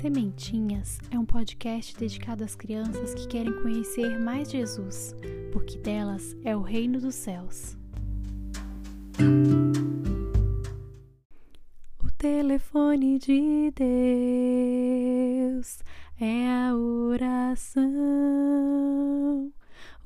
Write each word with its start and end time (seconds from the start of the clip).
Sementinhas 0.00 0.98
é 1.10 1.18
um 1.18 1.26
podcast 1.26 1.94
dedicado 1.94 2.42
às 2.42 2.56
crianças 2.56 3.12
que 3.12 3.28
querem 3.28 3.52
conhecer 3.60 4.18
mais 4.18 4.50
Jesus, 4.50 5.14
porque 5.52 5.76
delas 5.76 6.34
é 6.42 6.56
o 6.56 6.62
reino 6.62 6.98
dos 6.98 7.14
céus. 7.14 7.76
O 12.02 12.10
telefone 12.16 13.18
de 13.18 13.70
Deus 15.52 15.80
é 16.18 16.48
a 16.48 16.74
oração. 16.74 17.84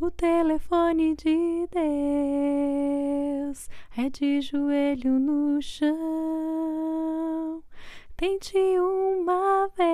O 0.00 0.10
telefone 0.10 1.14
de 1.14 1.68
Deus 3.46 3.68
é 3.96 4.10
de 4.10 4.40
joelho 4.40 5.20
no 5.20 5.62
chão. 5.62 6.73
Tente 8.16 8.56
uma 8.78 9.68
vez, 9.76 9.86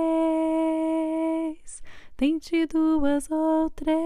tente 2.19 2.67
duas 2.67 3.31
ou 3.31 3.71
três. 3.71 3.97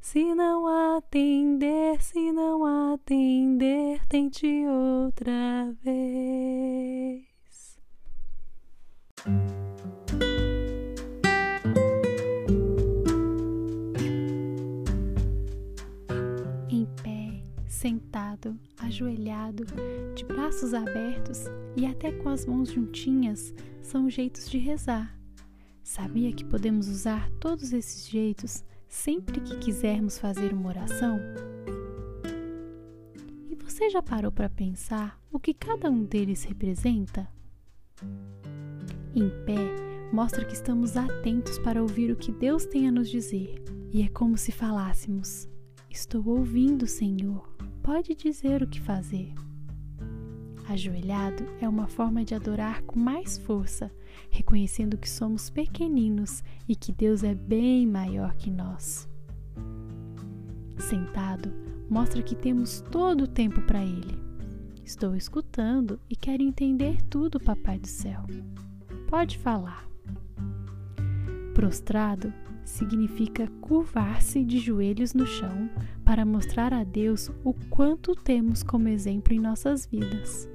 Se 0.00 0.34
não 0.34 0.66
atender, 0.96 2.02
se 2.02 2.32
não 2.32 2.94
atender, 2.94 4.00
tente 4.08 4.46
outra 4.66 5.74
vez. 5.82 6.65
Sentado, 17.76 18.58
ajoelhado, 18.78 19.64
de 20.14 20.24
braços 20.24 20.72
abertos 20.72 21.44
e 21.76 21.86
até 21.86 22.10
com 22.10 22.28
as 22.30 22.46
mãos 22.46 22.70
juntinhas 22.70 23.54
são 23.82 24.08
jeitos 24.08 24.48
de 24.48 24.58
rezar. 24.58 25.16
Sabia 25.84 26.32
que 26.32 26.44
podemos 26.44 26.88
usar 26.88 27.30
todos 27.38 27.72
esses 27.72 28.08
jeitos 28.08 28.64
sempre 28.88 29.40
que 29.40 29.58
quisermos 29.58 30.18
fazer 30.18 30.52
uma 30.52 30.70
oração? 30.70 31.20
E 33.48 33.54
você 33.54 33.90
já 33.90 34.02
parou 34.02 34.32
para 34.32 34.48
pensar 34.48 35.20
o 35.30 35.38
que 35.38 35.54
cada 35.54 35.90
um 35.90 36.02
deles 36.02 36.44
representa? 36.44 37.28
Em 39.14 39.28
pé, 39.44 40.10
mostra 40.12 40.44
que 40.44 40.54
estamos 40.54 40.96
atentos 40.96 41.58
para 41.58 41.82
ouvir 41.82 42.10
o 42.10 42.16
que 42.16 42.32
Deus 42.32 42.64
tem 42.64 42.88
a 42.88 42.92
nos 42.92 43.08
dizer, 43.08 43.62
e 43.92 44.02
é 44.02 44.08
como 44.08 44.36
se 44.36 44.50
falássemos: 44.50 45.48
Estou 45.88 46.26
ouvindo, 46.28 46.86
Senhor, 46.86 47.55
pode 47.86 48.16
dizer 48.16 48.64
o 48.64 48.66
que 48.66 48.80
fazer. 48.80 49.32
Ajoelhado 50.68 51.46
é 51.60 51.68
uma 51.68 51.86
forma 51.86 52.24
de 52.24 52.34
adorar 52.34 52.82
com 52.82 52.98
mais 52.98 53.38
força, 53.38 53.92
reconhecendo 54.28 54.98
que 54.98 55.08
somos 55.08 55.48
pequeninos 55.48 56.42
e 56.68 56.74
que 56.74 56.90
Deus 56.90 57.22
é 57.22 57.32
bem 57.32 57.86
maior 57.86 58.34
que 58.34 58.50
nós. 58.50 59.08
Sentado, 60.76 61.54
mostra 61.88 62.24
que 62.24 62.34
temos 62.34 62.80
todo 62.90 63.22
o 63.22 63.28
tempo 63.28 63.62
para 63.62 63.84
Ele. 63.84 64.20
Estou 64.84 65.14
escutando 65.14 66.00
e 66.10 66.16
quero 66.16 66.42
entender 66.42 67.00
tudo, 67.02 67.38
Papai 67.38 67.78
do 67.78 67.86
Céu. 67.86 68.24
Pode 69.08 69.38
falar. 69.38 69.88
Prostrado 71.54 72.34
significa 72.66 73.48
curvar-se 73.62 74.44
de 74.44 74.58
joelhos 74.58 75.14
no 75.14 75.26
chão 75.26 75.70
para 76.04 76.26
mostrar 76.26 76.74
a 76.74 76.84
Deus 76.84 77.30
o 77.42 77.54
quanto 77.70 78.14
temos 78.14 78.62
como 78.62 78.88
exemplo 78.88 79.32
em 79.32 79.40
nossas 79.40 79.86
vidas 79.86 80.48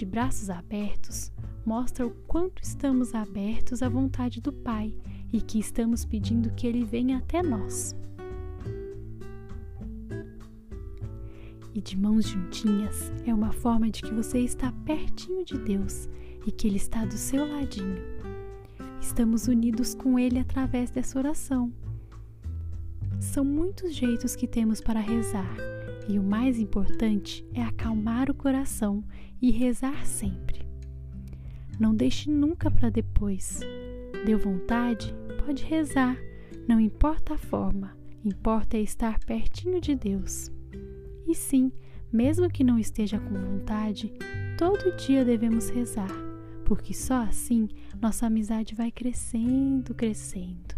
de 0.00 0.06
braços 0.06 0.48
abertos 0.48 1.30
mostra 1.62 2.06
o 2.06 2.10
quanto 2.26 2.62
estamos 2.62 3.14
abertos 3.14 3.82
à 3.82 3.88
vontade 3.90 4.40
do 4.40 4.50
Pai 4.50 4.94
e 5.30 5.42
que 5.42 5.58
estamos 5.58 6.06
pedindo 6.06 6.50
que 6.54 6.66
Ele 6.66 6.86
venha 6.86 7.18
até 7.18 7.42
nós. 7.42 7.94
E 11.74 11.82
de 11.82 11.98
mãos 11.98 12.28
juntinhas 12.28 13.12
é 13.26 13.34
uma 13.34 13.52
forma 13.52 13.90
de 13.90 14.00
que 14.00 14.14
você 14.14 14.38
está 14.38 14.72
pertinho 14.86 15.44
de 15.44 15.58
Deus 15.58 16.08
e 16.46 16.50
que 16.50 16.66
Ele 16.66 16.78
está 16.78 17.04
do 17.04 17.18
seu 17.18 17.46
ladinho. 17.46 18.00
Estamos 19.00 19.48
unidos 19.48 19.94
com 19.94 20.18
Ele 20.18 20.38
através 20.38 20.90
dessa 20.90 21.18
oração. 21.18 21.72
São 23.18 23.44
muitos 23.44 23.94
jeitos 23.94 24.36
que 24.36 24.46
temos 24.46 24.80
para 24.80 25.00
rezar 25.00 25.56
e 26.08 26.18
o 26.18 26.22
mais 26.22 26.58
importante 26.58 27.46
é 27.54 27.62
acalmar 27.62 28.30
o 28.30 28.34
coração 28.34 29.02
e 29.40 29.50
rezar 29.50 30.04
sempre. 30.06 30.66
Não 31.78 31.94
deixe 31.94 32.30
nunca 32.30 32.70
para 32.70 32.90
depois. 32.90 33.60
Deu 34.26 34.38
vontade? 34.38 35.14
Pode 35.44 35.64
rezar. 35.64 36.16
Não 36.68 36.78
importa 36.78 37.34
a 37.34 37.38
forma, 37.38 37.96
importa 38.24 38.76
é 38.76 38.80
estar 38.80 39.18
pertinho 39.20 39.80
de 39.80 39.94
Deus. 39.94 40.52
E 41.26 41.34
sim, 41.34 41.72
mesmo 42.12 42.50
que 42.50 42.62
não 42.62 42.78
esteja 42.78 43.18
com 43.18 43.34
vontade, 43.34 44.12
todo 44.58 44.94
dia 44.96 45.24
devemos 45.24 45.68
rezar, 45.70 46.10
porque 46.70 46.94
só 46.94 47.22
assim 47.22 47.68
nossa 48.00 48.26
amizade 48.26 48.76
vai 48.76 48.92
crescendo, 48.92 49.92
crescendo. 49.92 50.76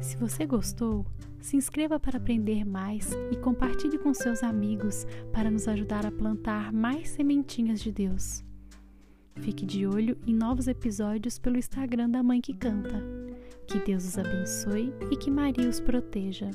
Se 0.00 0.16
você 0.16 0.46
gostou, 0.46 1.04
se 1.38 1.58
inscreva 1.58 2.00
para 2.00 2.16
aprender 2.16 2.64
mais 2.64 3.10
e 3.30 3.36
compartilhe 3.36 3.98
com 3.98 4.14
seus 4.14 4.42
amigos 4.42 5.06
para 5.30 5.50
nos 5.50 5.68
ajudar 5.68 6.06
a 6.06 6.10
plantar 6.10 6.72
mais 6.72 7.10
sementinhas 7.10 7.80
de 7.82 7.92
Deus. 7.92 8.42
Fique 9.42 9.66
de 9.66 9.86
olho 9.86 10.16
em 10.26 10.32
novos 10.32 10.68
episódios 10.68 11.38
pelo 11.38 11.58
Instagram 11.58 12.08
da 12.08 12.22
Mãe 12.22 12.40
que 12.40 12.54
Canta. 12.54 13.33
Que 13.66 13.78
Deus 13.80 14.04
os 14.04 14.18
abençoe 14.18 14.92
e 15.10 15.16
que 15.16 15.30
Maria 15.30 15.68
os 15.68 15.80
proteja. 15.80 16.50